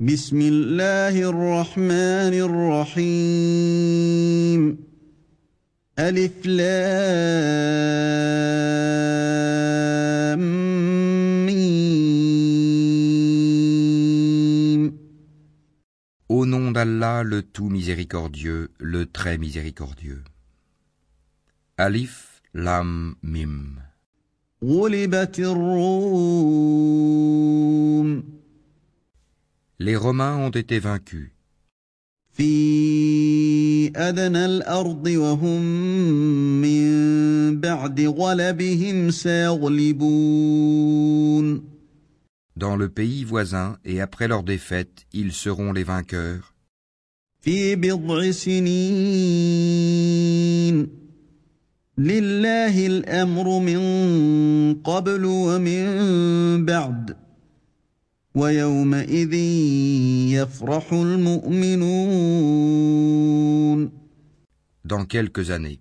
[0.00, 2.34] بسم الله الرحمن
[3.00, 4.62] الرحيم
[5.98, 7.20] ألف لام
[11.46, 11.90] ميم
[16.30, 20.22] Au nom d'Allah, le tout miséricordieux, le très miséricordieux.
[21.76, 23.80] Alif, Lam, Mim.
[24.64, 26.40] غلبت الروم
[29.78, 31.30] Les Romains ont été vaincus.
[32.32, 35.62] في أدنى الأرض وهم
[36.60, 40.40] من بعد غلبهم سيغلبون
[42.56, 46.54] Dans le pays voisin et après leur défaite, ils seront les vainqueurs.
[47.40, 49.80] في بضع سنين
[51.98, 53.80] لله الأمر من
[54.74, 57.23] قبل ومن بعد ويومئذ يفرح المؤمنون
[64.83, 65.79] Dans quelques années.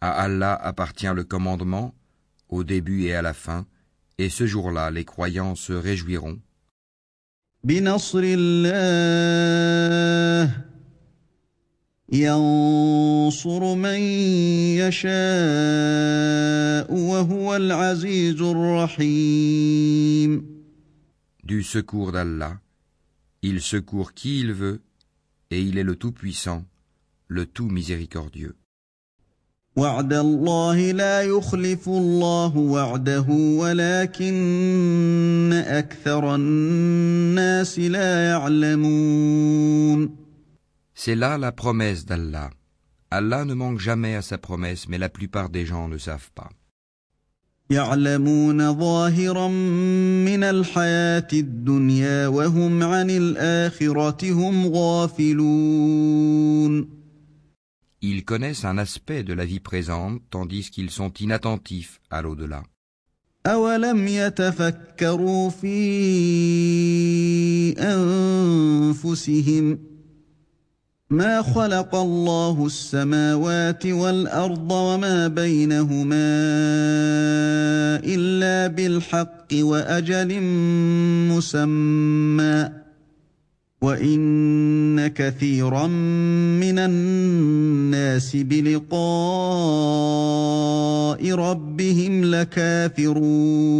[0.00, 1.94] À Allah appartient le commandement,
[2.48, 3.66] au début et à la fin,
[4.16, 6.38] et ce jour-là, les croyants se réjouiront
[21.47, 22.59] Du secours d'Allah,
[23.41, 24.81] il secourt qui il veut,
[25.51, 26.65] et il est le Tout-Puissant,
[27.27, 28.55] le Tout Miséricordieux.
[29.75, 33.25] وعد الله لا يخلف الله وعده
[33.57, 34.33] ولكن
[35.67, 40.09] اكثر الناس لا يعلمون
[40.95, 42.51] C'est là la promesse d'Allah.
[43.09, 46.49] Allah ne manque jamais à sa promesse, mais la plupart des gens ne savent pas.
[47.70, 49.48] يعلمون ظاهرا
[50.28, 56.18] من الحياة الدنيا وهم عن الاخره هم غافلون
[58.00, 62.62] Ils connaissent un aspect de la vie présente, tandis qu'ils sont inattentifs à l'au-delà.
[63.46, 65.78] أولم يتفكروا في
[67.78, 69.78] أنفسهم
[71.10, 76.28] ما خلق الله السماوات والأرض وما بينهما
[78.04, 80.40] إلا بالحق وأجل
[81.32, 82.70] مسمى
[83.82, 88.92] وإن كثيرا من الناس بلقاء
[91.32, 93.78] ربهم لكافرون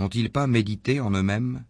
[0.00, 1.62] N'ont-ils pas médité en eux-mêmes?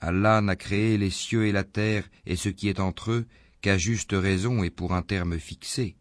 [0.00, 3.26] Allah n'a créé les cieux et la terre et ce qui est entre eux
[3.60, 5.96] qu'à juste raison et pour un terme fixé.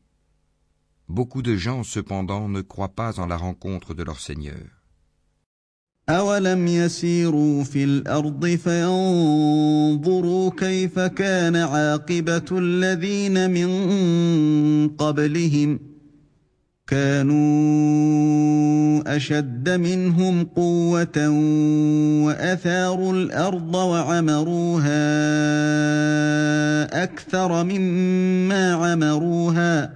[1.08, 4.75] Beaucoup de gens cependant ne croient pas en la rencontre de leur Seigneur.
[6.09, 13.69] أولم يسيروا في الأرض فينظروا كيف كان عاقبة الذين من
[14.90, 15.88] قبلهم
[16.91, 17.41] كانوا
[19.17, 21.28] أشد منهم قوة
[22.27, 25.00] وأثاروا الأرض وعمروها
[27.03, 29.91] أكثر مما عمروها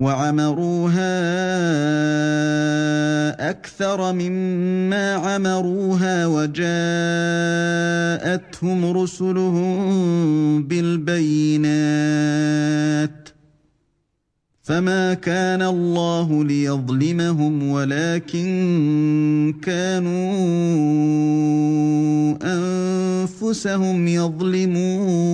[0.00, 1.16] وعمروها
[3.50, 6.66] أكثر مما عمروها وجاءتهم
[8.96, 12.06] رسلهم بالبينات
[14.71, 18.49] فما كان الله ليظلمهم ولكن
[19.61, 20.21] كانوا
[22.43, 25.31] أنفسهم يظلمون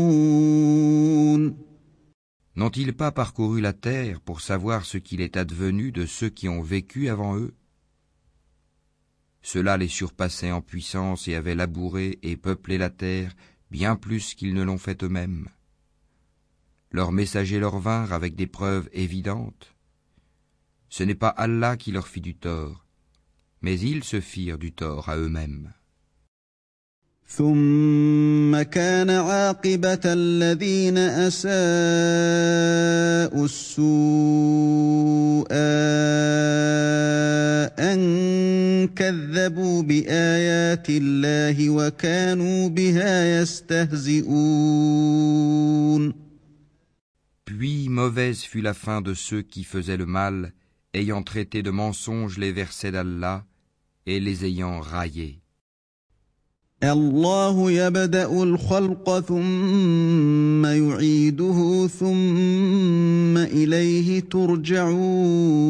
[2.55, 6.63] N'ont-ils pas parcouru la terre pour savoir ce qu'il est advenu de ceux qui ont
[6.63, 7.53] vécu avant eux
[9.43, 13.35] Ceux-là les surpassaient en puissance et avaient labouré et peuplé la terre
[13.69, 15.49] bien plus qu'ils ne l'ont fait eux-mêmes.
[16.91, 19.75] Leurs messagers leur vinrent avec des preuves évidentes.
[20.89, 22.85] Ce n'est pas Allah qui leur fit du tort,
[23.61, 25.71] mais ils se firent du tort à eux-mêmes.
[27.29, 31.51] ثم كان عاقبة الذين أساءوا
[33.45, 35.47] السوء
[37.79, 44.27] أن كذبوا بآيات الله وكانوا بها يستهزئون
[47.51, 50.53] Puis mauvaise fut la fin de ceux qui faisaient le mal,
[50.93, 53.45] ayant traité de mensonges les versets d'Allah
[54.05, 55.39] et les ayant raillés.
[56.83, 65.67] الله يبدا الخلق ثم يعيده ثم اليه ترجعون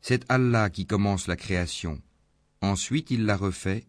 [0.00, 1.98] C'est Allah qui commence la création.
[2.60, 3.86] Ensuite il la refait,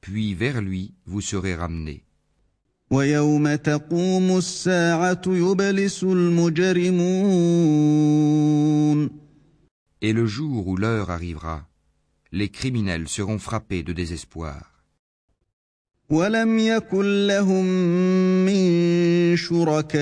[0.00, 2.03] puis vers lui vous serez ramenés.
[2.91, 7.25] ويوم تقوم الساعة يبلس المجرمون
[10.01, 11.67] Et le jour où l'heure arrivera,
[12.31, 14.71] les criminels seront frappés de désespoir.
[16.09, 17.65] ولم يكن لهم
[18.45, 19.93] من شركائهم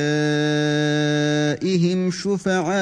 [2.11, 2.73] شفعاء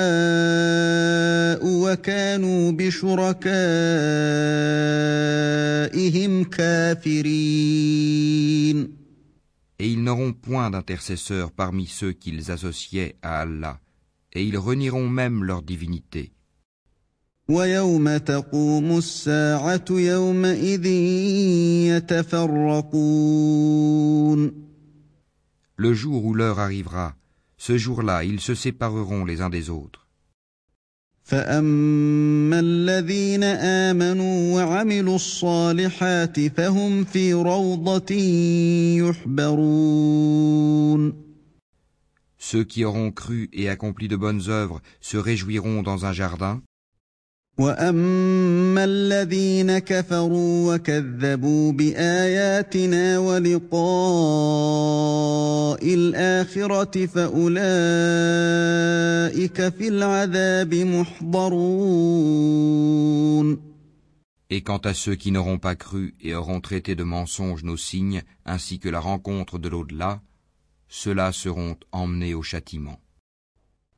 [1.64, 3.44] وكانوا بشركائهم
[6.44, 7.82] كافرين
[9.82, 13.80] et ils n'auront point d'intercesseur parmi ceux qu'ils associaient à Allah,
[14.32, 16.34] et ils renieront même leur divinité.
[25.76, 27.16] Le jour où l'heure arrivera,
[27.58, 30.06] ce jour-là ils se sépareront les uns des autres.
[31.24, 38.16] فأما الذين آمنوا وعملوا الصالحات فهم في روضة
[39.00, 41.14] يحبرون
[42.38, 46.64] Ceux qui auront cru et accompli de bonnes œuvres se réjouiront dans un jardin,
[47.59, 53.77] واما الذين كفروا وكذبوا باياتنا ولقاء
[55.95, 57.59] الاخره فاولئك
[59.69, 61.97] في العذاب محضرون
[64.49, 68.23] et quant à ceux qui n'auront pas cru et auront traité de mensonges nos signes
[68.45, 70.23] ainsi que la rencontre de l'au-delà,
[70.89, 73.01] ceux-là seront emmenés au châtiment.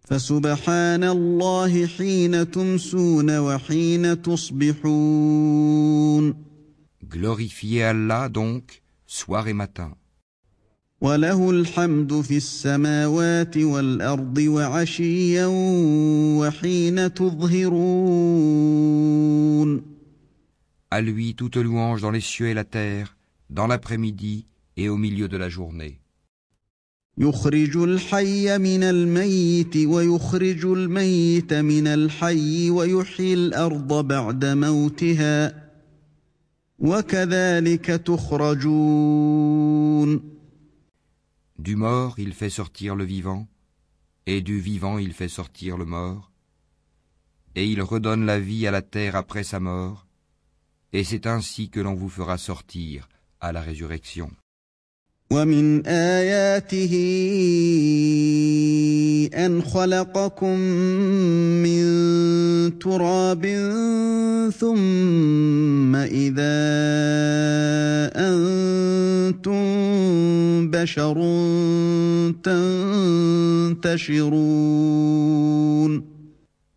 [0.08, 5.69] فسبحان الله حين تمسون وحين تصبحون
[7.08, 9.94] Glorifiez Allah donc, soir et matin.
[11.00, 15.46] وله الحمد في السماوات والارض وعشيا
[16.40, 18.78] وحين تظهرون
[20.90, 23.16] À lui toute louange dans les cieux et la terre,
[23.50, 24.46] dans l'après-midi
[24.78, 26.00] et au milieu de la journée.
[27.20, 35.69] يخرج الحي من الميت ويخرج الميت من الحي ويحيي الارض بعد موتها
[36.78, 39.19] وكذلك تخرجون
[41.58, 43.49] Du mort il fait sortir le vivant,
[44.26, 46.31] et du vivant il fait sortir le mort,
[47.56, 50.06] et il redonne la vie à la terre après sa mort,
[50.93, 53.08] et c'est ainsi que l'on vous fera sortir
[53.40, 54.31] à la résurrection.
[55.32, 56.94] ومن اياته
[59.34, 60.58] ان خلقكم
[61.64, 61.84] من
[62.78, 63.44] تراب
[64.58, 66.58] ثم اذا
[68.16, 69.60] انتم
[70.70, 71.16] بشر
[73.82, 74.58] تنتشرون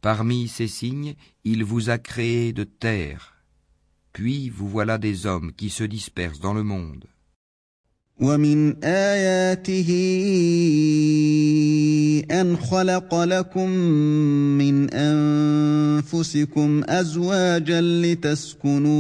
[0.02, 1.14] Parmi ces signes,
[1.46, 3.36] il vous a créé de terre,
[4.14, 7.06] puis vous voilà des hommes qui se dispersent dans le monde.
[8.21, 9.91] ومن اياته
[12.31, 13.71] ان خلق لكم
[14.59, 18.93] من انفسكم ازواجا لتسكنوا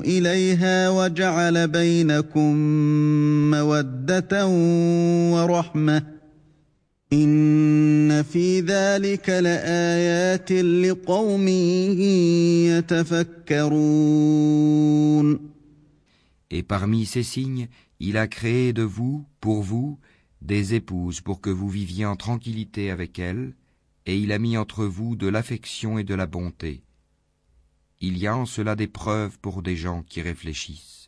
[0.00, 2.54] اليها وجعل بينكم
[3.50, 4.46] موده
[5.32, 6.02] ورحمه
[7.12, 11.48] ان في ذلك لايات لقوم
[13.94, 15.53] يتفكرون
[16.53, 17.67] Et parmi ces signes,
[17.99, 19.99] il a créé de vous, pour vous,
[20.41, 23.53] des épouses pour que vous viviez en tranquillité avec elles,
[24.05, 26.81] et il a mis entre vous de l'affection et de la bonté.
[28.01, 30.99] Il y a en cela des preuves pour des gens qui réfléchissent.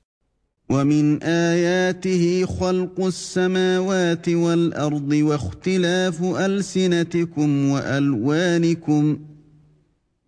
[0.69, 9.19] ومن آياته خلق السماوات والأرض واختلاف ألسنتكم وألوانكم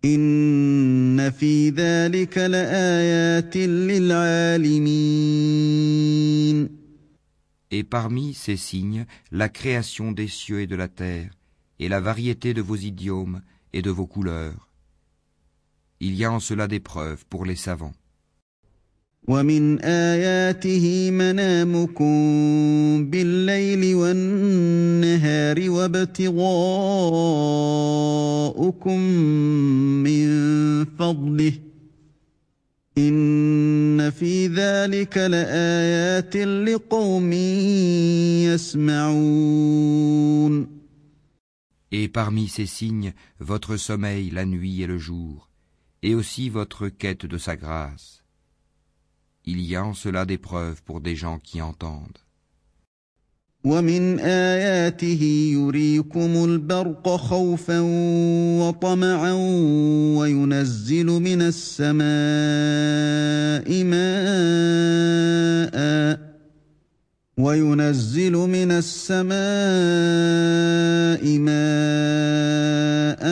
[0.04, 5.04] إن في ذلك لآيات للعالمين
[7.70, 11.32] Et parmi ces signes, la création des cieux et de la terre,
[11.80, 13.40] et la variété de vos idiomes
[13.72, 14.68] et de vos couleurs.
[15.98, 17.94] Il y a en cela des preuves pour les savants.
[19.27, 22.09] ومن آياته منامكم
[23.09, 26.49] بالليل والنهار وابتغاؤكم
[30.03, 30.29] من
[30.85, 31.53] فضله
[32.97, 37.33] إن في ذلك لآيات لقوم
[39.63, 39.99] يسمعون
[41.91, 45.49] Et parmi ces signes, votre sommeil la nuit et le jour,
[46.03, 48.18] et aussi votre quête de sa grâce.
[49.51, 52.19] Il y a en cela des preuves pour des gens qui entendent.
[53.63, 57.79] ومن آياته يريكم البرق خوفا
[58.59, 59.33] وطمعا
[60.17, 62.03] وينزل من السماء
[63.83, 64.99] ماء
[67.37, 69.29] وينزل من السماء
[71.39, 73.23] ماء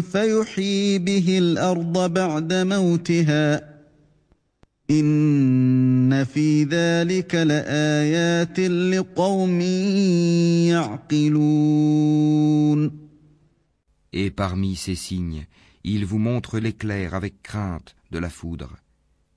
[0.00, 3.71] فيحيي به الأرض بعد موتها ۖ
[4.91, 9.61] ان في ذلك لايات لقوم
[11.11, 12.27] يعقلون
[14.13, 15.45] Et parmi ces signes,
[15.83, 18.77] il vous montre l'éclair avec crainte de la foudre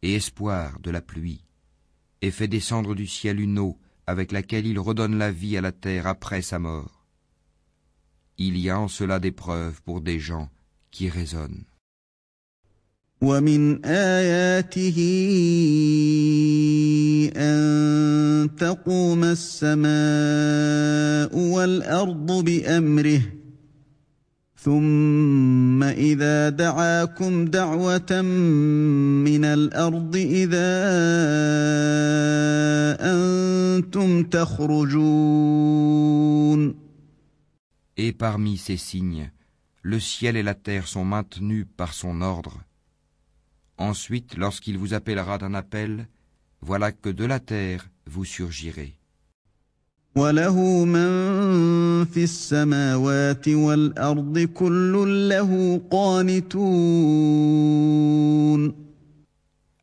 [0.02, 1.44] et espoir de la pluie,
[2.22, 5.72] et fait descendre du ciel une eau avec laquelle il redonne la vie à la
[5.72, 7.04] terre après sa mort.
[8.38, 10.48] Il y a en cela des preuves pour des gens
[10.92, 11.64] qui raisonnent.
[37.97, 39.31] Et parmi ces signes,
[39.81, 42.64] le ciel et la terre sont maintenus par son ordre.
[43.77, 46.07] Ensuite, lorsqu'il vous appellera d'un appel,
[46.61, 48.97] voilà que de la terre vous surgirez.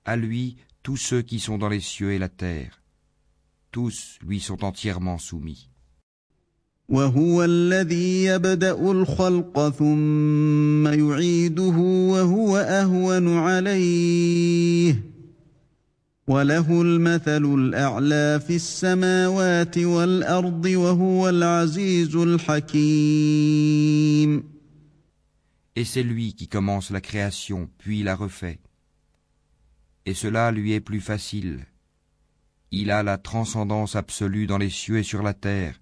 [0.04, 2.82] À lui, tous ceux qui sont dans les cieux et la terre,
[3.70, 5.68] tous lui sont entièrement soumis.
[25.74, 28.60] Et c'est lui qui commence la création, puis la refait.
[30.04, 31.66] Et cela lui est plus facile.
[32.70, 35.81] Il a la transcendance absolue dans les cieux et sur la terre.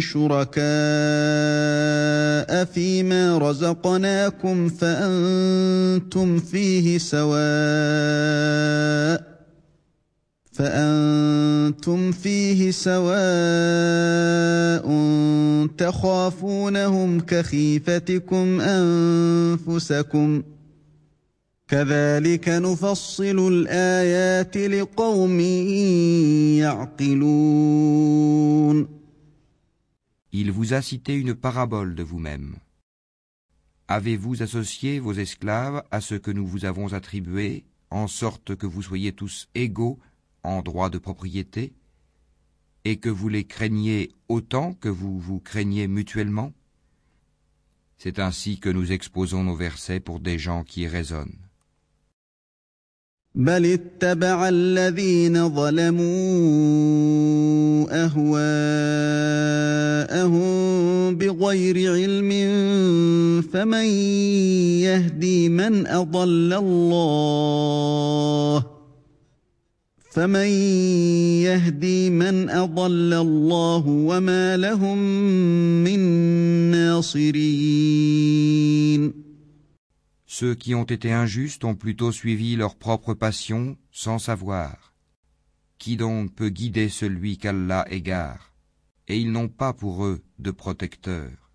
[0.00, 0.58] شركاء
[2.64, 8.38] فيما رزقناكم فأنتم فيه سواء
[10.52, 13.08] فأنتم فيه سواء
[15.78, 20.42] تخافونهم كخيفتكم أنفسكم
[21.68, 25.40] كذلك نفصل الآيات لقوم
[27.08, 28.97] يعقلون
[30.32, 32.56] Il vous a cité une parabole de vous-même.
[33.88, 38.82] Avez-vous associé vos esclaves à ce que nous vous avons attribué, en sorte que vous
[38.82, 39.98] soyez tous égaux
[40.42, 41.72] en droit de propriété,
[42.84, 46.52] et que vous les craignez autant que vous vous craignez mutuellement?
[47.96, 51.38] C'est ainsi que nous exposons nos versets pour des gens qui raisonnent.
[80.26, 84.94] Ceux qui ont été injustes ont plutôt suivi leur propre passion sans savoir.
[85.78, 88.52] Qui donc peut guider celui qu'Allah égare?
[89.08, 91.47] Et ils n'ont pas pour eux de protecteur.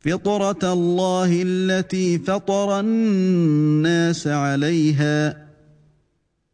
[0.00, 5.46] فطرة الله التي فطر الناس عليها.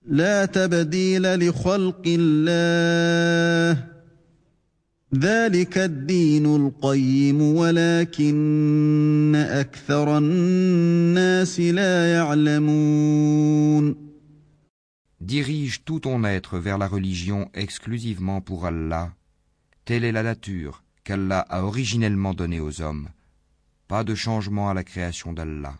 [0.07, 3.85] لا تبديل لخلق الله.
[5.19, 13.44] ذلك الدين القيم ولكن أكثر الناس لا يعلمون.
[15.25, 19.15] Dirige tout ton être vers la religion exclusivement pour Allah.
[19.87, 23.09] Telle est la nature qu'Allah a originellement donnée aux hommes.
[23.89, 25.77] pas de changement à la création d'Allah.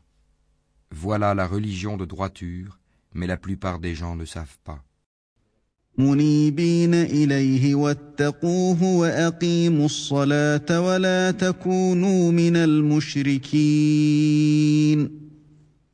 [0.91, 2.79] Voilà la religion de droiture,
[3.13, 4.83] mais la plupart des gens ne savent pas.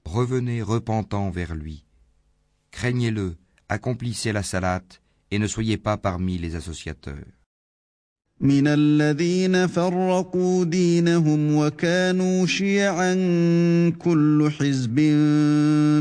[0.05, 1.85] Revenez repentant vers lui.
[2.71, 3.37] Craignez-le,
[3.70, 7.26] accomplissez la salate et ne soyez pas parmi les associateurs.
[8.42, 13.14] من الذين فرقوا دينهم وكانوا شيعا
[13.90, 14.96] كل حزب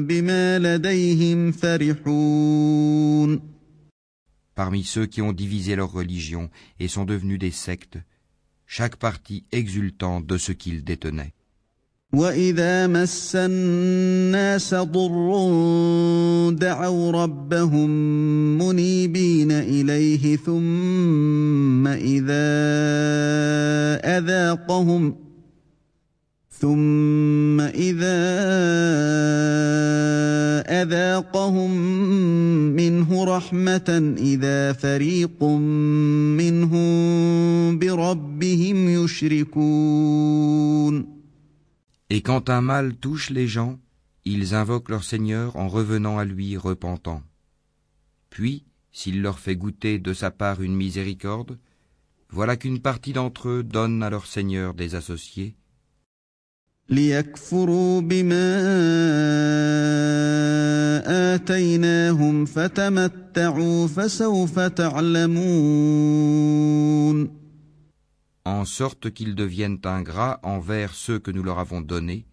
[0.08, 3.40] بما لديهم فرحون
[4.56, 7.99] Parmi ceux qui ont divisé leur religion et sont devenus des sectes,
[8.66, 11.34] chaque parti exultant de ce qu'ils détenaient.
[12.13, 15.29] واذا مس الناس ضر
[16.49, 17.89] دعوا ربهم
[18.57, 22.49] منيبين اليه ثم اذا
[24.17, 25.15] اذاقهم
[26.59, 28.19] ثم اذا
[30.81, 31.71] اذاقهم
[32.75, 36.89] منه رحمه اذا فريق منهم
[37.79, 40.39] بربهم يشركون
[42.09, 43.79] Et quand un mal touche les gens,
[44.25, 47.21] ils invoquent leur Seigneur en revenant à lui repentant.
[48.29, 51.59] Puis, s'il leur fait goûter de sa part une miséricorde,
[52.31, 55.55] voilà qu'une partie d'entre eux donne à leur Seigneur des associés.
[68.46, 72.25] En sorte qu'ils deviennent ingrats envers ceux que nous leur avons donnés,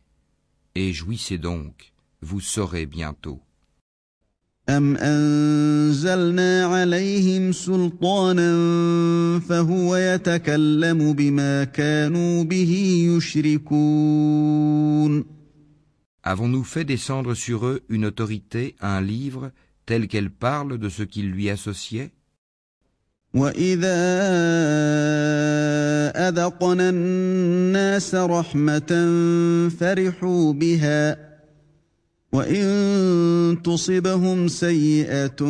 [0.74, 3.40] et jouissez donc, vous saurez bientôt.
[16.22, 19.52] Avons-nous fait descendre sur eux une autorité, un livre,
[19.86, 22.10] tel qu'elle parle de ce qu'ils lui associaient?
[23.35, 24.01] واذا
[26.29, 28.91] اذقنا الناس رحمه
[29.79, 31.31] فرحوا بها
[32.33, 35.41] وان تصبهم سيئه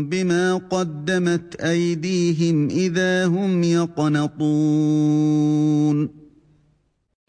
[0.00, 5.02] بما قدمت ايديهم اذا هم يقنطون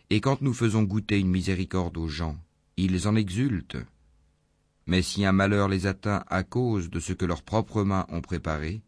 [0.10, 2.36] Et quand nous faisons goûter une miséricorde aux gens,
[2.78, 3.84] ils en exultent.
[4.86, 8.22] Mais si un malheur les atteint à cause de ce que leurs propres mains ont
[8.22, 8.84] préparé,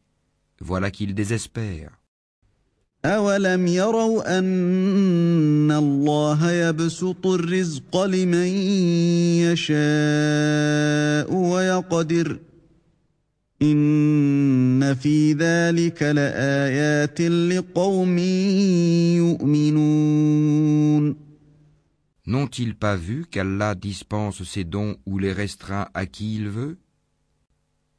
[0.60, 1.92] voilà qu'ils désespèrent.
[3.06, 8.48] أولم يروا أن الله يبسط الرزق لمن
[9.46, 12.40] يشاء ويقدر
[13.62, 18.18] إن في ذلك لآيات لقوم
[19.78, 21.16] يؤمنون
[22.28, 26.80] N'ont-ils pas vu qu'Allah dispense ses dons ou les restreint à qui il veut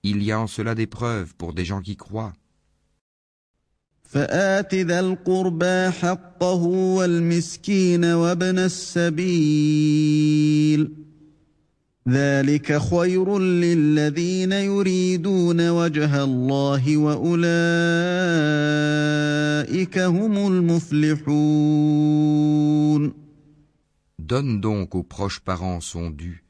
[0.02, 2.32] Il y a en cela des preuves pour des gens qui croient.
[4.11, 6.63] فآت ذا القربى حقه
[6.97, 10.01] والمسكين وابن السبيل
[12.09, 17.47] ذلك خير للذين يريدون وجه الله واولئك
[19.99, 21.21] هم المفلحون
[24.19, 26.43] Donne donc aux proches parents son dû,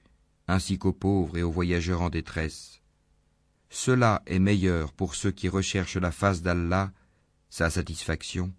[0.48, 2.82] ainsi qu'aux pauvres et aux voyageurs en détresse.
[3.70, 6.92] Cela est meilleur pour ceux qui recherchent la face d'Allah
[7.51, 8.53] sa satisfaction,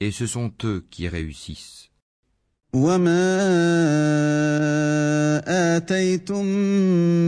[0.00, 1.92] et ce sont eux qui réussissent.
[2.74, 3.38] وما
[5.76, 6.44] آتيتم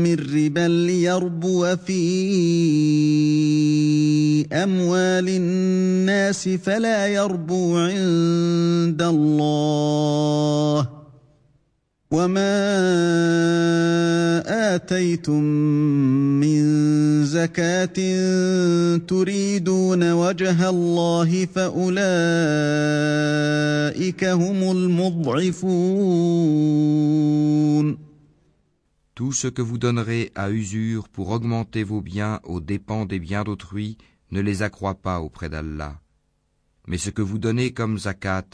[0.03, 2.07] من ربا ليربو في
[4.53, 10.98] أموال الناس فلا يربو عند الله
[12.15, 12.55] وما
[14.75, 15.43] آتيتم
[16.41, 16.63] من
[17.25, 17.99] زكاة
[18.97, 21.95] تريدون وجه الله فأولئك
[24.25, 25.65] هم المضعفون
[29.17, 33.45] Tout ce que vous donnerez à usure pour augmenter vos biens aux dépens des biens
[33.45, 33.97] d'autrui
[34.33, 36.01] ne les accroît pas auprès d'Allah.
[36.89, 38.49] Mais ce que vous donnez comme zakat,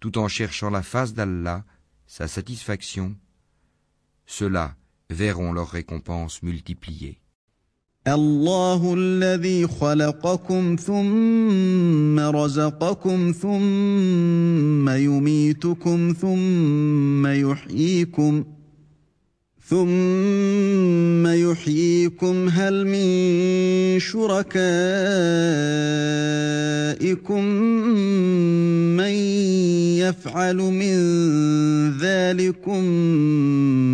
[0.00, 1.64] tout en cherchant la face d'Allah,
[2.06, 3.14] sa satisfaction,
[4.26, 4.76] ceux-là
[5.10, 7.18] verront leur récompense multipliée.
[8.06, 18.44] الله الذي خلقكم ثم رزقكم ثم يميتكم ثم يحييكم
[19.67, 24.63] ثم يحييكم هل من شركائكم
[28.95, 29.11] من
[29.99, 30.97] يفعل من
[31.99, 32.83] ذلكم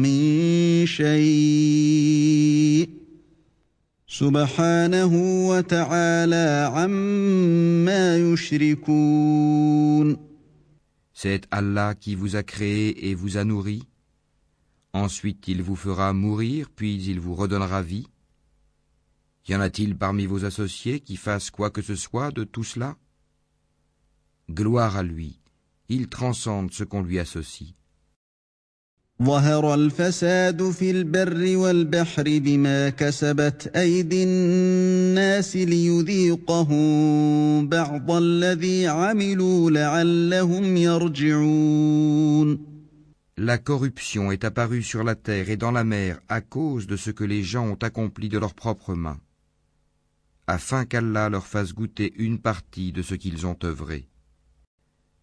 [0.05, 0.21] من
[0.86, 2.89] شيء
[4.07, 5.13] سبحانه
[5.49, 10.17] وتعالى عما يشركون.
[11.15, 13.83] C'est Allah qui vous a créé et vous a nourri.
[14.92, 18.09] Ensuite il vous fera mourir, puis il vous redonnera vie.
[19.48, 22.96] Y en a-t-il parmi vos associés qui fassent quoi que ce soit de tout cela
[24.51, 25.40] Gloire à lui,
[25.88, 27.74] il transcende ce qu'on lui associe.
[29.22, 36.79] ظهر الفساد في البر والبحر بما كسبت ايدي الناس ليذيقهم
[37.68, 42.59] بعض الذي عملوا لعلهم يرجعون
[43.38, 47.10] La corruption est apparue sur la terre et dans la mer à cause de ce
[47.10, 49.19] que les gens ont accompli de leurs propres mains,
[50.46, 54.08] afin qu'Allah leur fasse goûter une partie de ce qu'ils ont œuvré.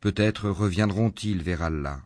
[0.01, 2.01] Peut-être reviendront-ils vers Allah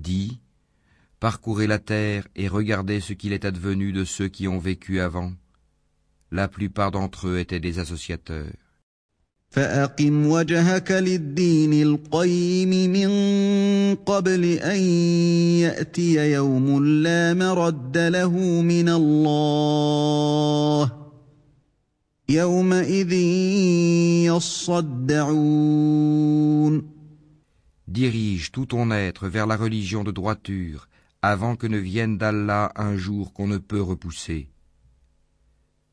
[0.00, 0.40] Dis,
[1.20, 5.32] parcourez la terre et regardez ce qu'il est advenu de ceux qui ont vécu avant.
[6.30, 8.52] La plupart d'entre eux étaient des associateurs.
[9.50, 13.08] فأقم وجهك للدين القيم من
[13.94, 14.80] قبل أن
[15.60, 20.92] يأتي يوم لا مرد له من الله
[22.28, 23.12] يومئذ
[25.16, 26.89] يصدعون
[27.90, 30.88] Dirige tout ton être vers la religion de droiture
[31.22, 34.48] avant que ne vienne d'Allah un jour qu'on ne peut repousser.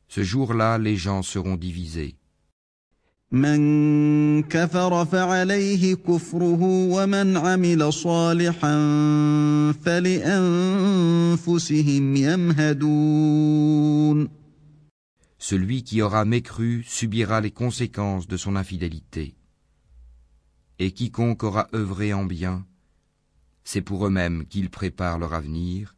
[0.08, 2.16] Ce jour-là, les gens seront divisés.
[3.34, 8.76] من كفر فعليه كفره ومن عمل صالحا
[9.86, 10.96] فلانفسهم
[12.16, 13.64] يمهدون
[15.40, 19.36] Celui qui aura mécru subira les conséquences de son infidélité.
[20.80, 22.66] Et quiconque aura œuvré en bien,
[23.64, 25.94] c'est pour eux-mêmes qu'ils préparent leur avenir,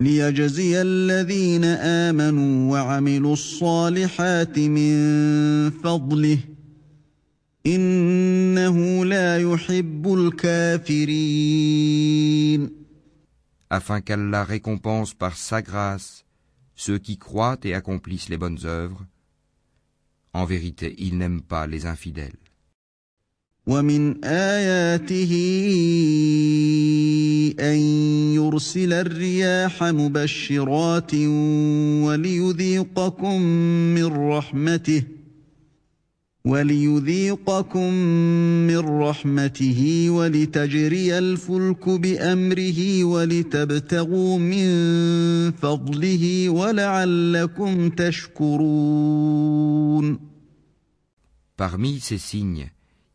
[0.00, 6.38] ليجزي الذين امنوا وعملوا الصالحات من فضله
[7.66, 11.66] انه لا يحب الكافرين
[13.70, 16.24] afin qu'Allah récompense par sa grâce
[16.74, 19.04] ceux qui croient et accomplissent les bonnes œuvres.
[20.32, 22.36] En vérité, il n'aime pas les infidèles.
[23.67, 25.33] ومن آياته
[27.59, 27.77] أن
[28.35, 31.15] يرسل الرياح مبشرات
[32.05, 33.41] وليذيقكم
[33.95, 35.03] من رحمته
[36.45, 37.93] وليذيقكم
[38.67, 44.67] من رحمته ولتجري الفلك بأمره ولتبتغوا من
[45.51, 49.51] فضله ولعلكم تشكرون.
[51.57, 52.71] Parmi ces signes,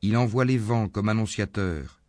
[0.07, 2.01] il envoie les vents comme annonciateurs,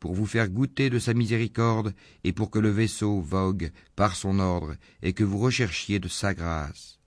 [0.00, 4.38] pour vous faire goûter de sa miséricorde et pour que le vaisseau vogue par son
[4.38, 6.98] ordre et que vous recherchiez de sa grâce.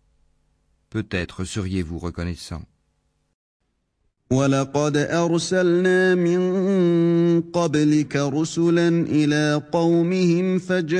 [0.92, 2.64] Peut-être seriez-vous reconnaissant.
[4.32, 6.42] ولقد أرسلنا من
[7.42, 10.98] قبلك رسلا إلى قومهم فجاءوهم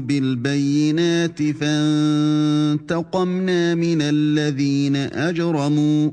[0.00, 6.10] بالبينات فانتقمنا من الذين أجرموا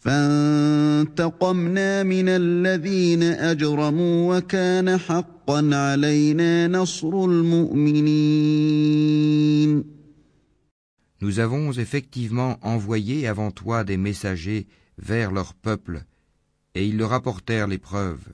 [0.00, 8.10] فانتقمنا من الذين أجرموا وكان حقا علينا نصر المؤمنين
[11.21, 16.03] Nous avons effectivement envoyé avant toi des messagers vers leur peuple,
[16.73, 18.27] et ils leur apportèrent les preuves.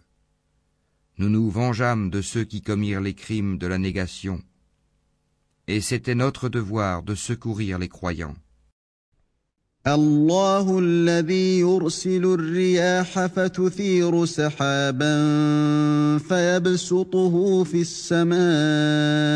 [1.18, 4.42] Nous nous vengeâmes de ceux qui commirent les crimes de la négation,
[5.68, 8.36] et c'était notre devoir de secourir les croyants.
[9.88, 15.18] الله الذي يرسل الرياح فتثير سحابا
[16.18, 19.35] فيبسطه في السماء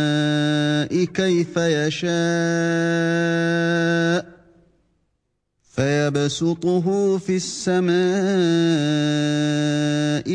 [1.14, 2.11] كيف يشاء
[5.75, 7.90] فيبسطه في السماء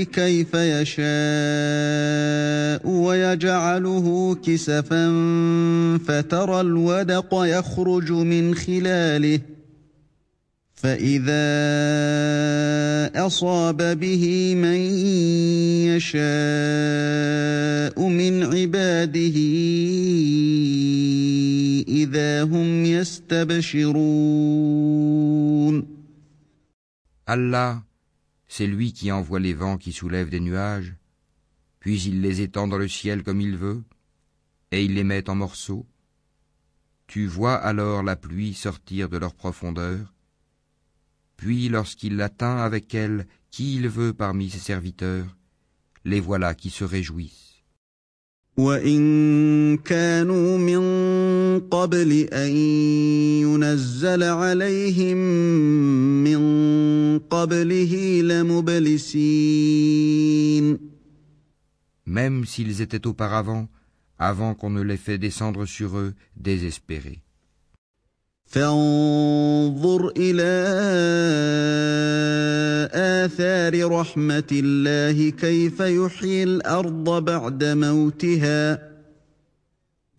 [0.04, 1.06] كيف يشاء
[2.90, 5.06] ويجعله كسفا
[6.08, 9.40] فترى الودق يخرج من خلاله
[10.85, 11.45] فإذا
[13.27, 14.81] أصاب به من
[15.93, 16.19] يشاء
[18.09, 19.37] من عباده
[21.89, 24.31] إذا هم يستبشرون
[27.27, 27.85] Allah,
[28.49, 30.95] c'est lui qui envoie les vents qui soulèvent des nuages,
[31.79, 33.85] puis il les étend dans le ciel comme il veut,
[34.73, 35.87] et il les met en morceaux.
[37.07, 40.13] Tu vois alors la pluie sortir de leur profondeur,
[41.37, 45.37] puis lorsqu'il l'atteint avec elle qui il veut parmi ses serviteurs,
[46.05, 47.51] les voilà qui se réjouissent.
[48.57, 50.81] وإن كانوا من
[51.61, 52.51] قبل أن
[53.41, 55.17] ينزل عليهم
[56.25, 56.41] من
[57.19, 59.51] قبله لمبلسين
[62.07, 63.69] Même s'ils étaient auparavant,
[64.19, 67.23] avant qu'on ne les fait descendre sur eux, désespérés.
[68.51, 70.53] فانظر إلى
[73.25, 78.91] آثار رحمة الله كيف يحيي الأرض بعد موتها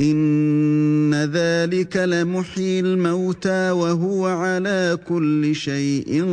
[0.02, 6.24] إن ذلك لمحيي الموتى وهو على كل شيء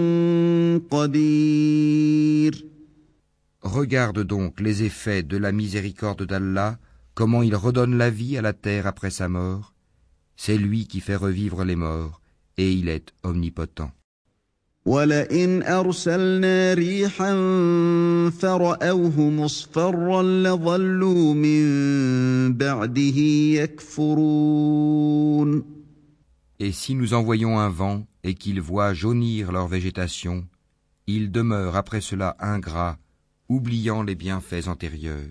[0.90, 2.64] قدير
[3.61, 6.78] Regarde donc les effets de la miséricorde d'Allah,
[7.14, 9.71] comment il redonne la vie à la terre après sa mort.
[10.37, 12.20] C'est lui qui fait revivre les morts,
[12.56, 13.90] et il est omnipotent.
[14.87, 17.32] ولئن أرسلنا ريحا
[18.30, 23.16] فرأوه مصفرا لظلوا من بعده
[23.61, 25.64] يكفرون
[26.61, 30.44] Et si nous envoyons un vent et qu'ils voient jaunir leur végétation,
[31.06, 32.98] ils demeurent après cela ingrats,
[33.48, 35.30] oubliant les bienfaits antérieurs.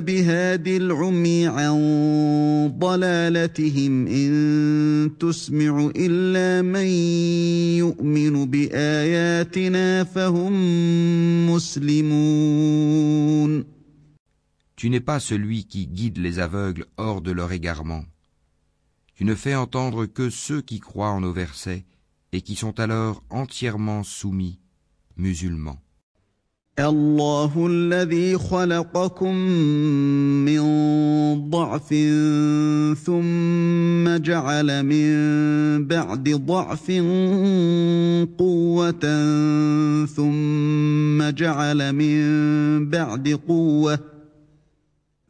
[0.00, 1.74] بهاد العمي عن
[2.78, 4.30] ضلالتهم إن
[5.20, 6.86] تسمع إلا من
[7.78, 10.52] يؤمن بآياتنا فهم
[11.50, 12.60] مسلمون
[14.76, 18.04] Tu n'es pas celui qui guide les aveugles hors de leur égarement.
[19.14, 21.84] Tu ne fais entendre que ceux qui croient en nos versets
[22.32, 24.58] et qui sont alors entièrement soumis,
[25.18, 25.78] musulmans.
[26.79, 29.35] الله الذي خلقكم
[30.45, 30.61] من
[31.49, 31.89] ضعف
[33.05, 36.91] ثم جعل من بعد ضعف
[38.37, 39.05] قوة
[40.05, 43.99] ثم جعل من بعد قوة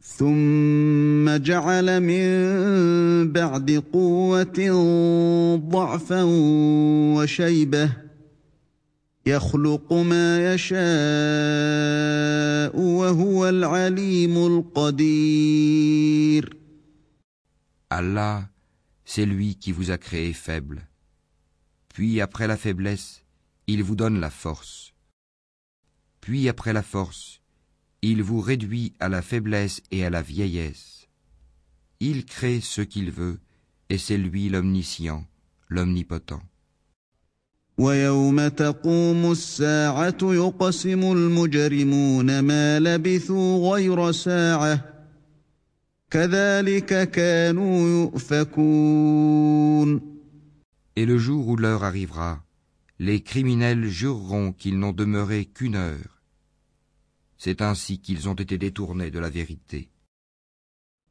[0.02, 4.58] ثم جعل من بعد قوة
[5.70, 6.22] ضعفا
[7.16, 8.05] وشيبة
[9.25, 10.79] يخلق ما يشاء
[12.79, 15.81] وهو العليم القدير
[17.91, 18.49] Allah,
[19.03, 20.87] c'est lui qui vous a créé faible.
[21.89, 23.25] Puis après la faiblesse,
[23.67, 24.93] il vous donne la force.
[26.21, 27.41] Puis après la force,
[28.01, 31.09] il vous réduit à la faiblesse et à la vieillesse.
[31.99, 33.41] Il crée ce qu'il veut,
[33.89, 35.27] et c'est lui l'omniscient,
[35.67, 36.41] l'omnipotent.
[37.81, 44.85] ويوم تقوم الساعة يقسم المجرمون ما لبثوا غير ساعة
[46.11, 49.31] كذلك كانوا يؤفكون
[50.97, 52.43] Et le jour où l'heure arrivera,
[52.99, 56.21] les criminels jureront qu'ils n'ont demeuré qu'une heure.
[57.37, 59.89] C'est ainsi qu'ils ont été détournés de la vérité.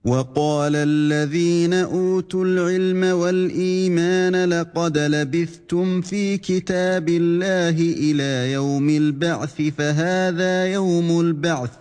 [0.05, 11.19] وقال الذين أوتوا العلم والإيمان لقد لبثتم في كتاب الله إلى يوم البعث فهذا يوم
[11.19, 11.71] البعث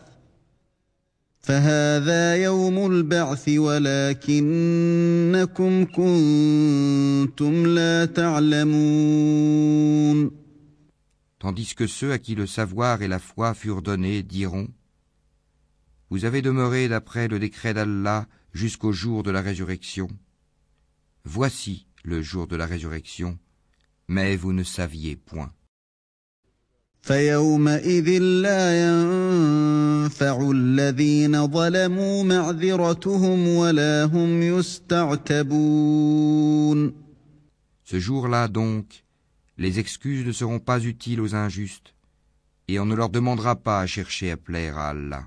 [1.41, 4.65] فهذا يوم البعث ولكنكم
[5.85, 9.65] كنتم لا تعلمون.
[11.39, 14.69] Tandis que ceux à qui le savoir et la foi furent donnés diront
[16.10, 20.08] Vous avez demeuré d'après le décret d'Allah jusqu'au jour de la résurrection.
[21.24, 23.38] Voici le jour de la résurrection,
[24.08, 25.52] mais vous ne saviez point.
[27.02, 35.90] فيومئذ لا ينفع الذين ظلموا معذرتهم ولا هم يستعتبون
[37.84, 39.04] Ce jour-là donc,
[39.58, 41.96] les excuses ne seront pas utiles aux injustes,
[42.68, 45.24] et on ne leur demandera pas à chercher à plaire à Allah.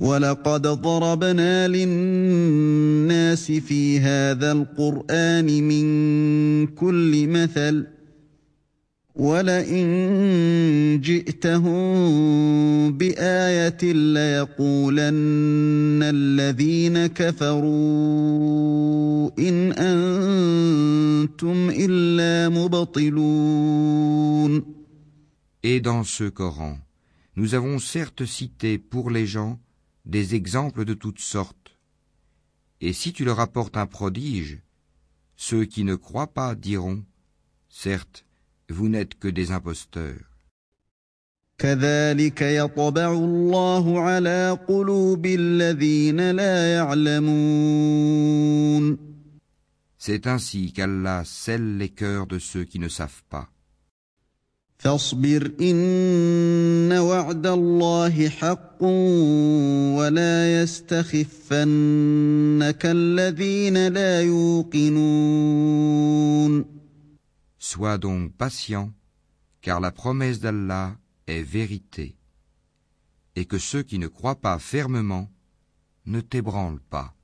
[0.00, 5.86] ولقد ضربنا للناس في هذا القرآن من
[6.66, 7.86] كل مثل
[9.14, 11.82] ولئن جئتهم
[12.96, 15.12] بآية ليقولن
[16.02, 17.70] الذين كفروا
[19.38, 24.00] إن أنتم إلا مبطلون
[25.62, 26.78] Et dans ce Coran,
[27.36, 29.58] nous avons certes cité pour les gens
[30.10, 31.76] des exemples de toutes sortes.
[32.80, 34.58] Et si tu leur apportes un prodige,
[35.36, 37.04] ceux qui ne croient pas diront,
[37.68, 38.24] certes,
[38.68, 40.26] vous n'êtes que des imposteurs.
[49.96, 53.48] C'est ainsi qu'Allah scelle les cœurs de ceux qui ne savent pas.
[54.85, 58.83] فاصبر إن وعد الله حق
[59.97, 61.65] ولا يستخفنك
[62.85, 65.45] الذين لا يوقنون
[67.57, 68.91] Sois donc patient,
[69.61, 72.15] car la promesse d'Allah est vérité,
[73.35, 75.27] et que ceux qui ne croient pas fermement
[76.05, 77.15] ne t'ébranlent pas.